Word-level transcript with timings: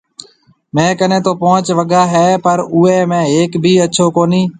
ميه 0.75 0.93
ڪنَي 0.99 1.19
تو 1.25 1.31
پونچ 1.41 1.65
وگا 1.77 2.03
هيَ 2.13 2.27
پر 2.45 2.57
اوَي 2.73 2.97
۾ 3.11 3.19
هيَڪ 3.31 3.51
بي 3.63 3.73
اڇو 3.85 4.05
ڪونَي۔ 4.15 4.41